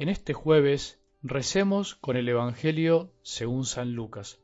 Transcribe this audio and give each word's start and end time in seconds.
En 0.00 0.08
este 0.08 0.32
jueves 0.32 0.98
recemos 1.22 1.94
con 1.94 2.16
el 2.16 2.26
Evangelio 2.26 3.12
según 3.20 3.66
San 3.66 3.92
Lucas, 3.92 4.40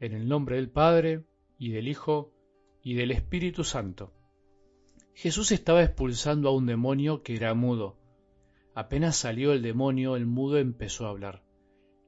en 0.00 0.14
el 0.14 0.28
nombre 0.28 0.56
del 0.56 0.70
Padre, 0.70 1.26
y 1.58 1.72
del 1.72 1.88
Hijo, 1.88 2.32
y 2.82 2.94
del 2.94 3.10
Espíritu 3.10 3.64
Santo. 3.64 4.14
Jesús 5.12 5.52
estaba 5.52 5.82
expulsando 5.82 6.48
a 6.48 6.52
un 6.52 6.64
demonio 6.64 7.22
que 7.22 7.36
era 7.36 7.52
mudo. 7.52 7.98
Apenas 8.74 9.16
salió 9.16 9.52
el 9.52 9.60
demonio, 9.60 10.16
el 10.16 10.24
mudo 10.24 10.56
empezó 10.56 11.04
a 11.04 11.10
hablar. 11.10 11.44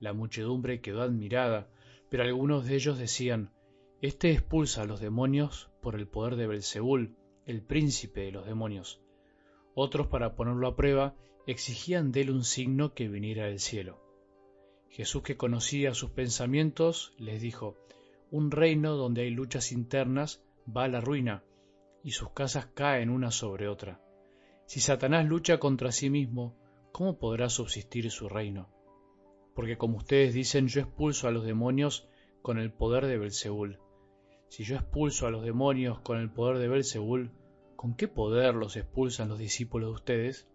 La 0.00 0.14
muchedumbre 0.14 0.80
quedó 0.80 1.02
admirada, 1.02 1.68
pero 2.08 2.22
algunos 2.22 2.64
de 2.64 2.76
ellos 2.76 2.98
decían, 2.98 3.52
Este 4.00 4.30
expulsa 4.30 4.80
a 4.80 4.86
los 4.86 5.00
demonios 5.00 5.68
por 5.82 5.96
el 5.96 6.08
poder 6.08 6.36
de 6.36 6.46
Belzebul, 6.46 7.14
el 7.44 7.60
príncipe 7.60 8.22
de 8.22 8.32
los 8.32 8.46
demonios. 8.46 9.02
Otros, 9.74 10.06
para 10.06 10.34
ponerlo 10.34 10.66
a 10.66 10.76
prueba, 10.76 11.14
exigían 11.46 12.10
de 12.10 12.22
él 12.22 12.30
un 12.30 12.44
signo 12.44 12.92
que 12.92 13.08
viniera 13.08 13.46
del 13.46 13.60
cielo. 13.60 14.00
Jesús, 14.88 15.22
que 15.22 15.36
conocía 15.36 15.94
sus 15.94 16.10
pensamientos, 16.10 17.14
les 17.18 17.40
dijo, 17.40 17.76
Un 18.30 18.50
reino 18.50 18.96
donde 18.96 19.22
hay 19.22 19.30
luchas 19.30 19.70
internas 19.70 20.42
va 20.74 20.84
a 20.84 20.88
la 20.88 21.00
ruina, 21.00 21.44
y 22.02 22.12
sus 22.12 22.30
casas 22.30 22.66
caen 22.66 23.10
una 23.10 23.30
sobre 23.30 23.68
otra. 23.68 24.00
Si 24.64 24.80
Satanás 24.80 25.26
lucha 25.26 25.58
contra 25.58 25.92
sí 25.92 26.10
mismo, 26.10 26.56
¿cómo 26.90 27.18
podrá 27.18 27.48
subsistir 27.48 28.10
su 28.10 28.28
reino? 28.28 28.68
Porque 29.54 29.78
como 29.78 29.98
ustedes 29.98 30.34
dicen, 30.34 30.66
yo 30.66 30.80
expulso 30.80 31.28
a 31.28 31.30
los 31.30 31.44
demonios 31.44 32.08
con 32.42 32.58
el 32.58 32.72
poder 32.72 33.06
de 33.06 33.18
Belzebul. 33.18 33.78
Si 34.48 34.64
yo 34.64 34.76
expulso 34.76 35.26
a 35.26 35.30
los 35.30 35.44
demonios 35.44 36.00
con 36.00 36.18
el 36.18 36.30
poder 36.30 36.58
de 36.58 36.68
Belzebul, 36.68 37.30
¿con 37.76 37.94
qué 37.94 38.08
poder 38.08 38.54
los 38.54 38.76
expulsan 38.76 39.28
los 39.28 39.38
discípulos 39.38 39.90
de 39.90 39.94
ustedes? 39.94 40.48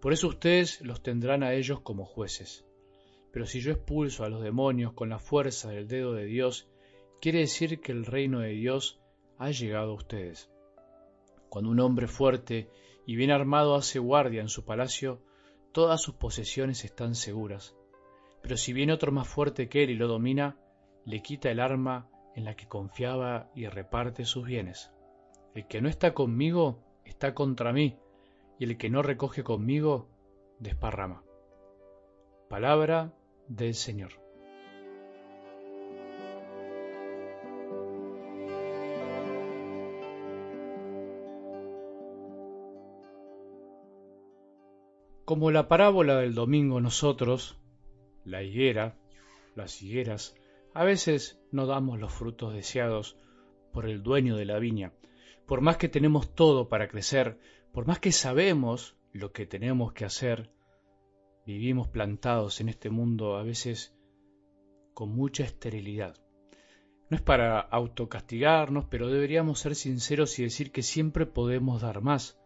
Por 0.00 0.12
eso 0.12 0.28
ustedes 0.28 0.80
los 0.80 1.02
tendrán 1.02 1.42
a 1.42 1.52
ellos 1.52 1.80
como 1.80 2.04
jueces. 2.04 2.64
Pero 3.32 3.46
si 3.46 3.60
yo 3.60 3.72
expulso 3.72 4.24
a 4.24 4.28
los 4.28 4.42
demonios 4.42 4.92
con 4.94 5.10
la 5.10 5.18
fuerza 5.18 5.70
del 5.70 5.86
dedo 5.86 6.14
de 6.14 6.24
Dios, 6.24 6.68
quiere 7.20 7.40
decir 7.40 7.80
que 7.80 7.92
el 7.92 8.06
reino 8.06 8.40
de 8.40 8.50
Dios 8.50 9.00
ha 9.38 9.50
llegado 9.50 9.92
a 9.92 9.94
ustedes. 9.94 10.50
Cuando 11.48 11.70
un 11.70 11.80
hombre 11.80 12.06
fuerte 12.06 12.70
y 13.06 13.16
bien 13.16 13.30
armado 13.30 13.74
hace 13.74 13.98
guardia 13.98 14.40
en 14.40 14.48
su 14.48 14.64
palacio, 14.64 15.22
todas 15.72 16.00
sus 16.00 16.14
posesiones 16.14 16.84
están 16.84 17.14
seguras. 17.14 17.76
Pero 18.42 18.56
si 18.56 18.72
viene 18.72 18.92
otro 18.92 19.12
más 19.12 19.28
fuerte 19.28 19.68
que 19.68 19.84
él 19.84 19.90
y 19.90 19.96
lo 19.96 20.08
domina, 20.08 20.56
le 21.04 21.20
quita 21.22 21.50
el 21.50 21.60
arma 21.60 22.08
en 22.34 22.44
la 22.44 22.56
que 22.56 22.68
confiaba 22.68 23.50
y 23.54 23.66
reparte 23.66 24.24
sus 24.24 24.46
bienes. 24.46 24.90
El 25.54 25.66
que 25.66 25.80
no 25.80 25.88
está 25.88 26.14
conmigo 26.14 26.78
está 27.04 27.34
contra 27.34 27.72
mí, 27.72 27.96
y 28.60 28.64
el 28.64 28.76
que 28.76 28.90
no 28.90 29.02
recoge 29.02 29.42
conmigo 29.42 30.06
desparrama. 30.58 31.24
Palabra 32.50 33.14
del 33.48 33.74
Señor. 33.74 34.12
Como 45.24 45.50
la 45.50 45.66
parábola 45.66 46.18
del 46.18 46.34
domingo 46.34 46.82
nosotros, 46.82 47.58
la 48.26 48.42
higuera, 48.42 48.98
las 49.54 49.80
higueras, 49.80 50.36
a 50.74 50.84
veces 50.84 51.40
no 51.50 51.64
damos 51.64 51.98
los 51.98 52.12
frutos 52.12 52.52
deseados 52.52 53.16
por 53.72 53.88
el 53.88 54.02
dueño 54.02 54.36
de 54.36 54.44
la 54.44 54.58
viña. 54.58 54.92
Por 55.50 55.62
más 55.62 55.78
que 55.78 55.88
tenemos 55.88 56.32
todo 56.36 56.68
para 56.68 56.86
crecer, 56.86 57.36
por 57.72 57.84
más 57.84 57.98
que 57.98 58.12
sabemos 58.12 58.96
lo 59.12 59.32
que 59.32 59.46
tenemos 59.46 59.92
que 59.92 60.04
hacer, 60.04 60.52
vivimos 61.44 61.88
plantados 61.88 62.60
en 62.60 62.68
este 62.68 62.88
mundo 62.88 63.36
a 63.36 63.42
veces 63.42 63.92
con 64.94 65.08
mucha 65.08 65.42
esterilidad. 65.42 66.14
No 67.08 67.16
es 67.16 67.20
para 67.20 67.58
autocastigarnos, 67.58 68.84
pero 68.84 69.08
deberíamos 69.08 69.58
ser 69.58 69.74
sinceros 69.74 70.38
y 70.38 70.44
decir 70.44 70.70
que 70.70 70.84
siempre 70.84 71.26
podemos 71.26 71.82
dar 71.82 72.00
más. 72.00 72.40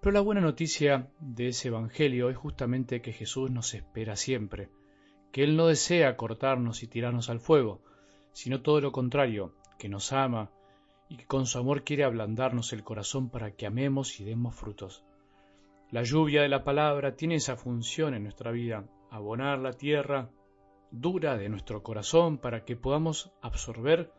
Pero 0.00 0.12
la 0.12 0.20
buena 0.20 0.40
noticia 0.40 1.10
de 1.18 1.48
ese 1.48 1.66
Evangelio 1.66 2.30
es 2.30 2.36
justamente 2.36 3.02
que 3.02 3.12
Jesús 3.12 3.50
nos 3.50 3.74
espera 3.74 4.14
siempre, 4.14 4.70
que 5.32 5.42
Él 5.42 5.56
no 5.56 5.66
desea 5.66 6.16
cortarnos 6.16 6.84
y 6.84 6.86
tirarnos 6.86 7.28
al 7.28 7.40
fuego, 7.40 7.82
sino 8.30 8.62
todo 8.62 8.80
lo 8.80 8.92
contrario, 8.92 9.56
que 9.80 9.88
nos 9.88 10.12
ama 10.12 10.52
y 11.08 11.16
que 11.16 11.26
con 11.26 11.46
su 11.46 11.58
amor 11.58 11.84
quiere 11.84 12.04
ablandarnos 12.04 12.72
el 12.72 12.82
corazón 12.82 13.30
para 13.30 13.52
que 13.52 13.66
amemos 13.66 14.20
y 14.20 14.24
demos 14.24 14.54
frutos. 14.54 15.04
La 15.90 16.02
lluvia 16.02 16.42
de 16.42 16.48
la 16.48 16.64
palabra 16.64 17.14
tiene 17.14 17.36
esa 17.36 17.56
función 17.56 18.14
en 18.14 18.24
nuestra 18.24 18.50
vida, 18.50 18.88
abonar 19.10 19.58
la 19.60 19.72
tierra 19.72 20.30
dura 20.90 21.36
de 21.36 21.48
nuestro 21.48 21.82
corazón 21.82 22.38
para 22.38 22.64
que 22.64 22.76
podamos 22.76 23.32
absorber 23.40 24.12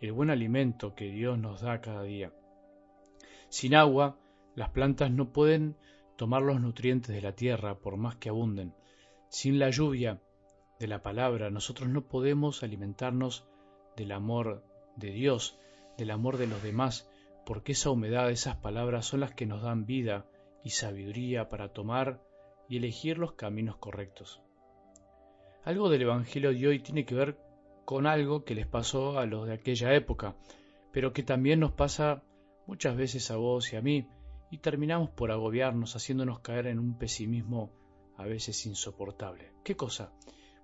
el 0.00 0.12
buen 0.12 0.30
alimento 0.30 0.94
que 0.94 1.06
Dios 1.06 1.38
nos 1.38 1.60
da 1.60 1.80
cada 1.80 2.02
día. 2.02 2.32
Sin 3.48 3.74
agua, 3.74 4.18
las 4.54 4.70
plantas 4.70 5.10
no 5.10 5.32
pueden 5.32 5.76
tomar 6.16 6.42
los 6.42 6.60
nutrientes 6.60 7.14
de 7.14 7.22
la 7.22 7.32
tierra 7.32 7.78
por 7.78 7.96
más 7.96 8.16
que 8.16 8.30
abunden. 8.30 8.74
Sin 9.28 9.58
la 9.58 9.70
lluvia 9.70 10.20
de 10.78 10.86
la 10.88 11.02
palabra, 11.02 11.50
nosotros 11.50 11.88
no 11.88 12.02
podemos 12.02 12.62
alimentarnos 12.62 13.46
del 13.96 14.12
amor 14.12 14.64
de 14.96 15.10
Dios, 15.10 15.58
del 15.96 16.10
amor 16.10 16.36
de 16.36 16.46
los 16.46 16.62
demás, 16.62 17.08
porque 17.44 17.72
esa 17.72 17.90
humedad, 17.90 18.30
esas 18.30 18.56
palabras 18.56 19.06
son 19.06 19.20
las 19.20 19.34
que 19.34 19.46
nos 19.46 19.62
dan 19.62 19.86
vida 19.86 20.26
y 20.64 20.70
sabiduría 20.70 21.48
para 21.48 21.72
tomar 21.72 22.22
y 22.68 22.76
elegir 22.78 23.18
los 23.18 23.34
caminos 23.34 23.76
correctos. 23.76 24.42
Algo 25.64 25.88
del 25.88 26.02
Evangelio 26.02 26.52
de 26.52 26.68
hoy 26.68 26.80
tiene 26.80 27.04
que 27.04 27.14
ver 27.14 27.38
con 27.84 28.06
algo 28.06 28.44
que 28.44 28.54
les 28.54 28.66
pasó 28.66 29.18
a 29.18 29.26
los 29.26 29.46
de 29.46 29.54
aquella 29.54 29.94
época, 29.94 30.36
pero 30.92 31.12
que 31.12 31.22
también 31.22 31.60
nos 31.60 31.72
pasa 31.72 32.22
muchas 32.66 32.96
veces 32.96 33.30
a 33.30 33.36
vos 33.36 33.72
y 33.72 33.76
a 33.76 33.82
mí, 33.82 34.08
y 34.50 34.58
terminamos 34.58 35.10
por 35.10 35.30
agobiarnos, 35.30 35.94
haciéndonos 35.94 36.40
caer 36.40 36.66
en 36.66 36.78
un 36.78 36.98
pesimismo 36.98 37.70
a 38.16 38.24
veces 38.24 38.66
insoportable. 38.66 39.52
¿Qué 39.64 39.76
cosa? 39.76 40.12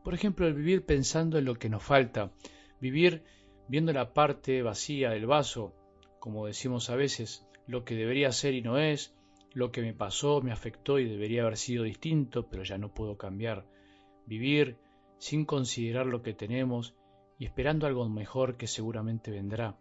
Por 0.02 0.14
ejemplo, 0.14 0.46
el 0.46 0.54
vivir 0.54 0.84
pensando 0.84 1.38
en 1.38 1.44
lo 1.44 1.54
que 1.54 1.68
nos 1.68 1.82
falta, 1.82 2.32
vivir 2.80 3.24
viendo 3.68 3.92
la 3.92 4.12
parte 4.12 4.62
vacía 4.62 5.10
del 5.10 5.26
vaso, 5.26 5.74
como 6.18 6.46
decimos 6.46 6.90
a 6.90 6.96
veces, 6.96 7.46
lo 7.66 7.84
que 7.84 7.94
debería 7.94 8.32
ser 8.32 8.54
y 8.54 8.62
no 8.62 8.78
es, 8.78 9.14
lo 9.54 9.70
que 9.70 9.82
me 9.82 9.92
pasó 9.92 10.40
me 10.40 10.52
afectó 10.52 10.98
y 10.98 11.08
debería 11.08 11.42
haber 11.42 11.56
sido 11.56 11.84
distinto, 11.84 12.48
pero 12.48 12.62
ya 12.62 12.78
no 12.78 12.94
puedo 12.94 13.16
cambiar. 13.16 13.66
Vivir 14.26 14.78
sin 15.18 15.44
considerar 15.44 16.06
lo 16.06 16.22
que 16.22 16.34
tenemos 16.34 16.94
y 17.38 17.44
esperando 17.44 17.86
algo 17.86 18.08
mejor 18.08 18.56
que 18.56 18.66
seguramente 18.66 19.30
vendrá. 19.30 19.76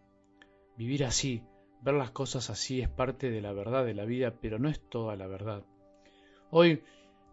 Vivir 0.78 1.06
así, 1.06 1.44
ver 1.82 1.96
las 1.96 2.12
cosas 2.12 2.50
así 2.50 2.82
es 2.82 2.90
parte 2.90 3.30
de 3.30 3.42
la 3.42 3.54
verdad 3.54 3.86
de 3.86 3.94
la 3.94 4.06
vida, 4.06 4.36
pero 4.42 4.60
no 4.60 4.70
es 4.70 4.80
toda 4.90 5.16
la 5.16 5.28
verdad. 5.28 5.64
Hoy 6.50 6.84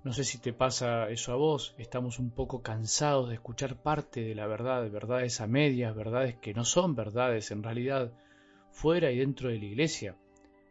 no 0.04 0.12
sé 0.12 0.24
si 0.24 0.38
te 0.38 0.52
pasa 0.52 1.10
eso 1.10 1.32
a 1.32 1.36
vos, 1.36 1.74
estamos 1.76 2.18
un 2.18 2.30
poco 2.30 2.62
cansados 2.62 3.28
de 3.28 3.34
escuchar 3.34 3.82
parte 3.82 4.22
de 4.22 4.34
la 4.34 4.46
verdad, 4.46 4.88
verdades 4.90 5.40
a 5.40 5.46
medias, 5.46 5.94
verdades 5.94 6.36
que 6.36 6.54
no 6.54 6.64
son 6.64 6.94
verdades 6.94 7.50
en 7.50 7.62
realidad, 7.62 8.12
fuera 8.70 9.10
y 9.10 9.18
dentro 9.18 9.48
de 9.48 9.58
la 9.58 9.64
iglesia. 9.64 10.16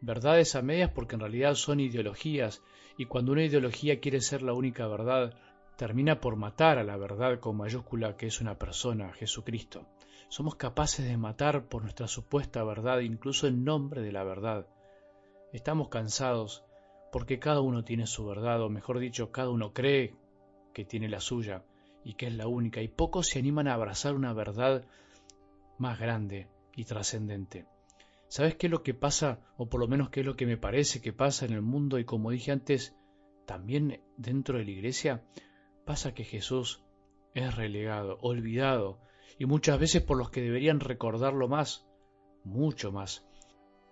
Verdades 0.00 0.54
a 0.54 0.62
medias 0.62 0.90
porque 0.92 1.16
en 1.16 1.20
realidad 1.20 1.54
son 1.54 1.80
ideologías, 1.80 2.62
y 2.96 3.04
cuando 3.04 3.32
una 3.32 3.44
ideología 3.44 4.00
quiere 4.00 4.20
ser 4.20 4.42
la 4.42 4.54
única 4.54 4.86
verdad, 4.86 5.34
termina 5.76 6.20
por 6.20 6.36
matar 6.36 6.78
a 6.78 6.84
la 6.84 6.96
verdad 6.96 7.38
con 7.38 7.56
mayúscula 7.56 8.16
que 8.16 8.26
es 8.26 8.40
una 8.40 8.58
persona, 8.58 9.12
Jesucristo. 9.12 9.86
Somos 10.28 10.56
capaces 10.56 11.06
de 11.06 11.16
matar 11.16 11.68
por 11.68 11.82
nuestra 11.82 12.08
supuesta 12.08 12.64
verdad, 12.64 13.00
incluso 13.00 13.46
en 13.46 13.64
nombre 13.64 14.02
de 14.02 14.12
la 14.12 14.24
verdad. 14.24 14.66
Estamos 15.52 15.88
cansados 15.88 16.64
porque 17.10 17.38
cada 17.38 17.60
uno 17.60 17.84
tiene 17.84 18.06
su 18.06 18.26
verdad, 18.26 18.62
o 18.62 18.68
mejor 18.68 18.98
dicho, 18.98 19.32
cada 19.32 19.50
uno 19.50 19.72
cree 19.72 20.14
que 20.72 20.84
tiene 20.84 21.08
la 21.08 21.20
suya 21.20 21.64
y 22.04 22.14
que 22.14 22.26
es 22.26 22.34
la 22.34 22.46
única, 22.46 22.80
y 22.80 22.88
pocos 22.88 23.28
se 23.28 23.38
animan 23.38 23.68
a 23.68 23.74
abrazar 23.74 24.14
una 24.14 24.32
verdad 24.32 24.84
más 25.78 25.98
grande 25.98 26.48
y 26.74 26.84
trascendente. 26.84 27.66
¿Sabes 28.28 28.56
qué 28.56 28.66
es 28.66 28.70
lo 28.70 28.82
que 28.82 28.94
pasa, 28.94 29.40
o 29.56 29.68
por 29.68 29.80
lo 29.80 29.88
menos 29.88 30.10
qué 30.10 30.20
es 30.20 30.26
lo 30.26 30.36
que 30.36 30.46
me 30.46 30.58
parece 30.58 31.00
que 31.00 31.12
pasa 31.12 31.46
en 31.46 31.52
el 31.52 31.62
mundo 31.62 31.98
y 31.98 32.04
como 32.04 32.30
dije 32.30 32.52
antes, 32.52 32.94
también 33.46 34.02
dentro 34.16 34.58
de 34.58 34.64
la 34.64 34.70
iglesia? 34.70 35.24
Pasa 35.86 36.12
que 36.12 36.24
Jesús 36.24 36.82
es 37.34 37.54
relegado, 37.56 38.18
olvidado, 38.20 39.00
y 39.38 39.46
muchas 39.46 39.78
veces 39.78 40.02
por 40.02 40.18
los 40.18 40.30
que 40.30 40.42
deberían 40.42 40.80
recordarlo 40.80 41.48
más, 41.48 41.86
mucho 42.44 42.92
más. 42.92 43.27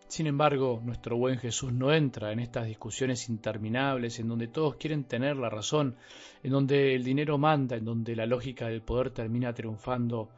Sin 0.08 0.28
embargo, 0.28 0.80
nuestro 0.84 1.16
buen 1.16 1.38
Jesús 1.38 1.72
no 1.72 1.92
entra 1.92 2.32
en 2.32 2.38
estas 2.38 2.66
discusiones 2.66 3.28
interminables 3.28 4.20
en 4.20 4.28
donde 4.28 4.46
todos 4.46 4.76
quieren 4.76 5.04
tener 5.04 5.36
la 5.36 5.50
razón, 5.50 5.96
en 6.44 6.52
donde 6.52 6.94
el 6.94 7.02
dinero 7.02 7.38
manda, 7.38 7.76
en 7.76 7.84
donde 7.84 8.14
la 8.14 8.24
lógica 8.24 8.68
del 8.68 8.82
poder 8.82 9.10
termina 9.10 9.52
triunfando 9.52 10.30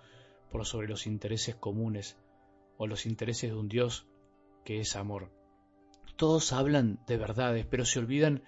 por 0.51 0.65
sobre 0.65 0.89
los 0.89 1.07
intereses 1.07 1.55
comunes 1.55 2.17
o 2.79 2.87
los 2.87 3.05
intereses 3.05 3.51
de 3.51 3.57
un 3.57 3.69
Dios 3.69 4.07
que 4.65 4.81
es 4.81 4.97
amor. 4.97 5.31
Todos 6.17 6.53
hablan 6.53 6.99
de 7.07 7.19
verdades, 7.19 7.67
pero 7.67 7.85
se 7.85 7.99
olvidan 7.99 8.43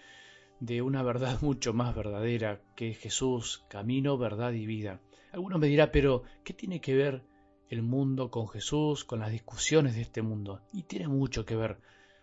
de 0.58 0.80
una 0.80 1.02
verdad 1.02 1.38
mucho 1.42 1.74
más 1.74 1.94
verdadera, 1.94 2.62
que 2.74 2.90
es 2.90 2.98
Jesús, 2.98 3.64
camino, 3.68 4.16
verdad 4.16 4.52
y 4.52 4.64
vida. 4.64 5.00
Alguno 5.32 5.58
me 5.58 5.66
dirá, 5.66 5.92
pero 5.92 6.22
¿qué 6.44 6.54
tiene 6.54 6.80
que 6.80 6.94
ver 6.94 7.22
el 7.70 7.82
mundo 7.82 8.30
con 8.30 8.48
Jesús, 8.48 9.04
con 9.04 9.20
las 9.20 9.30
discusiones 9.30 9.94
de 9.94 10.02
este 10.02 10.20
mundo? 10.20 10.60
Y 10.72 10.82
tiene 10.82 11.08
mucho 11.08 11.46
que 11.46 11.56
ver, 11.56 11.78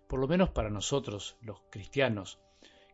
por 0.08 0.20
lo 0.20 0.28
menos 0.28 0.50
para 0.52 0.70
nosotros, 0.70 1.38
los 1.42 1.62
cristianos, 1.72 2.40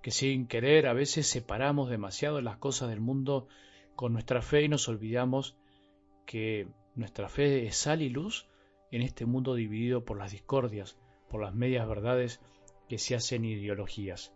que 0.02 0.12
sin 0.12 0.48
querer 0.48 0.88
a 0.88 0.94
veces 0.94 1.28
separamos 1.28 1.90
demasiado 1.90 2.40
las 2.42 2.58
cosas 2.58 2.90
del 2.90 3.02
mundo 3.02 3.48
con 3.96 4.14
nuestra 4.14 4.42
fe 4.42 4.64
y 4.64 4.70
nos 4.70 4.88
olvidamos 4.88 5.58
que 6.26 6.68
nuestra 6.96 7.28
fe 7.28 7.66
es 7.66 7.76
sal 7.76 8.02
y 8.02 8.10
luz 8.10 8.48
en 8.92 9.02
este 9.02 9.26
mundo 9.26 9.56
dividido 9.56 10.06
por 10.06 10.18
las 10.18 10.32
discordias, 10.32 10.98
por 11.30 11.42
las 11.42 11.56
medias 11.56 11.88
verdades 11.88 12.40
que 12.88 13.00
se 13.00 13.16
hacen 13.16 13.46
ideologías. 13.46 14.34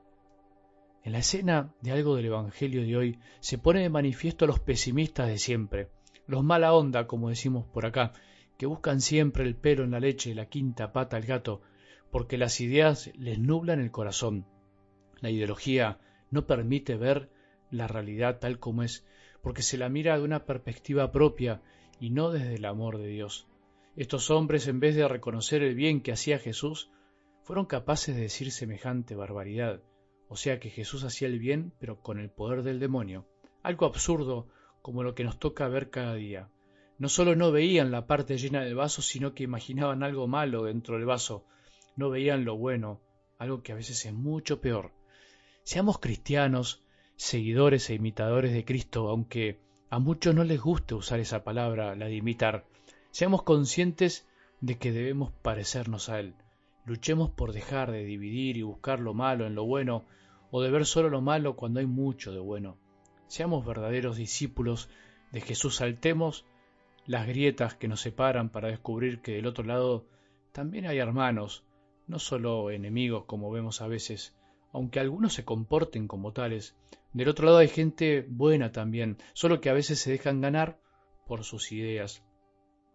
En 1.03 1.11
la 1.11 1.19
escena 1.19 1.73
de 1.81 1.91
algo 1.91 2.15
del 2.15 2.25
Evangelio 2.25 2.81
de 2.81 2.97
hoy 2.97 3.19
se 3.39 3.57
pone 3.57 3.81
de 3.81 3.89
manifiesto 3.89 4.47
los 4.47 4.59
pesimistas 4.59 5.27
de 5.27 5.37
siempre, 5.37 5.89
los 6.27 6.43
mala 6.43 6.73
onda, 6.73 7.07
como 7.07 7.29
decimos 7.29 7.65
por 7.65 7.85
acá, 7.85 8.13
que 8.57 8.65
buscan 8.65 9.01
siempre 9.01 9.43
el 9.43 9.55
pelo 9.55 9.83
en 9.83 9.91
la 9.91 9.99
leche, 9.99 10.35
la 10.35 10.47
quinta 10.47 10.91
pata 10.91 11.17
al 11.17 11.23
gato, 11.23 11.61
porque 12.11 12.37
las 12.37 12.59
ideas 12.61 13.11
les 13.15 13.39
nublan 13.39 13.79
el 13.79 13.91
corazón. 13.91 14.45
La 15.19 15.29
ideología 15.29 15.99
no 16.29 16.45
permite 16.45 16.95
ver 16.97 17.29
la 17.71 17.87
realidad 17.87 18.39
tal 18.39 18.59
como 18.59 18.83
es, 18.83 19.05
porque 19.41 19.61
se 19.61 19.77
la 19.77 19.89
mira 19.89 20.17
de 20.17 20.23
una 20.23 20.45
perspectiva 20.45 21.11
propia 21.11 21.61
y 21.99 22.09
no 22.09 22.31
desde 22.31 22.55
el 22.55 22.65
amor 22.65 22.97
de 22.97 23.07
Dios. 23.07 23.47
Estos 23.95 24.29
hombres, 24.29 24.67
en 24.67 24.79
vez 24.79 24.95
de 24.95 25.07
reconocer 25.07 25.63
el 25.63 25.75
bien 25.75 26.01
que 26.01 26.11
hacía 26.11 26.39
Jesús, 26.39 26.91
fueron 27.43 27.65
capaces 27.65 28.15
de 28.15 28.23
decir 28.23 28.51
semejante 28.51 29.15
barbaridad, 29.15 29.81
o 30.27 30.35
sea 30.35 30.59
que 30.59 30.69
Jesús 30.69 31.03
hacía 31.03 31.27
el 31.27 31.39
bien, 31.39 31.73
pero 31.79 32.01
con 32.01 32.19
el 32.19 32.29
poder 32.29 32.63
del 32.63 32.79
demonio, 32.79 33.25
algo 33.63 33.85
absurdo 33.85 34.47
como 34.87 35.03
lo 35.03 35.15
que 35.15 35.25
nos 35.25 35.37
toca 35.37 35.67
ver 35.67 35.89
cada 35.89 36.13
día. 36.13 36.47
No 36.97 37.09
solo 37.09 37.35
no 37.35 37.51
veían 37.51 37.91
la 37.91 38.07
parte 38.07 38.37
llena 38.37 38.61
del 38.61 38.75
vaso, 38.75 39.01
sino 39.01 39.33
que 39.33 39.43
imaginaban 39.43 40.01
algo 40.01 40.27
malo 40.27 40.63
dentro 40.63 40.95
del 40.95 41.03
vaso, 41.03 41.43
no 41.97 42.09
veían 42.09 42.45
lo 42.45 42.55
bueno, 42.55 43.01
algo 43.37 43.61
que 43.61 43.73
a 43.73 43.75
veces 43.75 44.05
es 44.05 44.13
mucho 44.13 44.61
peor. 44.61 44.93
Seamos 45.63 45.99
cristianos, 45.99 46.85
seguidores 47.17 47.89
e 47.89 47.95
imitadores 47.95 48.53
de 48.53 48.63
Cristo, 48.63 49.09
aunque 49.09 49.59
a 49.89 49.99
muchos 49.99 50.33
no 50.33 50.45
les 50.45 50.61
guste 50.61 50.95
usar 50.95 51.19
esa 51.19 51.43
palabra, 51.43 51.93
la 51.93 52.05
de 52.05 52.15
imitar. 52.15 52.65
Seamos 53.11 53.43
conscientes 53.43 54.25
de 54.61 54.77
que 54.77 54.93
debemos 54.93 55.33
parecernos 55.41 56.07
a 56.07 56.21
Él. 56.21 56.33
Luchemos 56.85 57.29
por 57.29 57.51
dejar 57.51 57.91
de 57.91 58.05
dividir 58.05 58.55
y 58.55 58.61
buscar 58.61 59.01
lo 59.01 59.13
malo 59.13 59.47
en 59.47 59.53
lo 59.53 59.65
bueno, 59.65 60.05
o 60.49 60.61
de 60.61 60.71
ver 60.71 60.85
solo 60.85 61.09
lo 61.09 61.19
malo 61.19 61.57
cuando 61.57 61.81
hay 61.81 61.85
mucho 61.85 62.31
de 62.31 62.39
bueno. 62.39 62.77
Seamos 63.27 63.65
verdaderos 63.65 64.17
discípulos 64.17 64.89
de 65.31 65.41
Jesús, 65.41 65.75
saltemos 65.75 66.45
las 67.05 67.27
grietas 67.27 67.75
que 67.75 67.87
nos 67.87 68.01
separan 68.01 68.49
para 68.49 68.69
descubrir 68.69 69.21
que 69.21 69.33
del 69.33 69.47
otro 69.47 69.63
lado 69.63 70.05
también 70.51 70.85
hay 70.85 70.97
hermanos, 70.97 71.63
no 72.07 72.19
solo 72.19 72.71
enemigos 72.71 73.25
como 73.25 73.51
vemos 73.51 73.81
a 73.81 73.87
veces, 73.87 74.35
aunque 74.71 74.99
algunos 74.99 75.33
se 75.33 75.45
comporten 75.45 76.07
como 76.07 76.33
tales, 76.33 76.75
del 77.13 77.29
otro 77.29 77.45
lado 77.45 77.57
hay 77.57 77.67
gente 77.67 78.25
buena 78.27 78.71
también, 78.71 79.17
solo 79.33 79.61
que 79.61 79.69
a 79.69 79.73
veces 79.73 79.99
se 79.99 80.11
dejan 80.11 80.41
ganar 80.41 80.79
por 81.25 81.43
sus 81.43 81.71
ideas, 81.71 82.23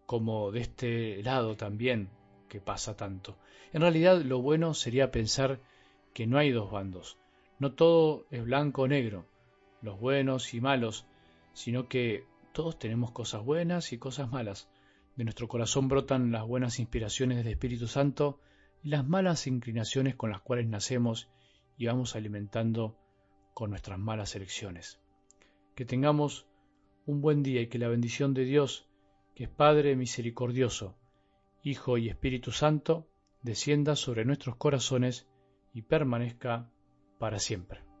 como 0.05 0.51
de 0.51 0.61
este 0.61 1.23
lado 1.23 1.55
también 1.55 2.09
que 2.49 2.59
pasa 2.59 2.95
tanto. 2.95 3.37
En 3.71 3.81
realidad 3.81 4.21
lo 4.21 4.41
bueno 4.41 4.73
sería 4.73 5.11
pensar 5.11 5.59
que 6.13 6.27
no 6.27 6.37
hay 6.37 6.51
dos 6.51 6.71
bandos, 6.71 7.17
no 7.59 7.73
todo 7.73 8.25
es 8.29 8.43
blanco 8.43 8.83
o 8.83 8.87
negro, 8.87 9.25
los 9.83 9.99
buenos 9.99 10.53
y 10.53 10.61
malos, 10.61 11.05
sino 11.53 11.87
que 11.87 12.25
todos 12.53 12.79
tenemos 12.79 13.11
cosas 13.11 13.43
buenas 13.43 13.93
y 13.93 13.99
cosas 13.99 14.31
malas. 14.31 14.69
De 15.15 15.25
nuestro 15.25 15.47
corazón 15.47 15.89
brotan 15.89 16.31
las 16.31 16.47
buenas 16.47 16.79
inspiraciones 16.79 17.37
del 17.37 17.49
Espíritu 17.49 17.87
Santo 17.87 18.39
y 18.81 18.89
las 18.89 19.05
malas 19.07 19.45
inclinaciones 19.45 20.15
con 20.15 20.31
las 20.31 20.41
cuales 20.41 20.67
nacemos 20.67 21.29
y 21.77 21.85
vamos 21.85 22.15
alimentando 22.15 22.97
con 23.53 23.69
nuestras 23.69 23.99
malas 23.99 24.35
elecciones. 24.35 24.99
Que 25.75 25.85
tengamos 25.85 26.47
un 27.05 27.21
buen 27.21 27.43
día 27.43 27.61
y 27.61 27.67
que 27.67 27.77
la 27.77 27.89
bendición 27.89 28.33
de 28.33 28.45
Dios, 28.45 28.87
que 29.35 29.43
es 29.43 29.49
Padre 29.49 29.95
misericordioso, 29.95 30.95
Hijo 31.61 31.97
y 31.97 32.09
Espíritu 32.09 32.51
Santo, 32.51 33.07
descienda 33.41 33.95
sobre 33.95 34.25
nuestros 34.25 34.55
corazones 34.55 35.27
y 35.73 35.81
permanezca 35.81 36.69
para 37.19 37.39
siempre. 37.39 37.92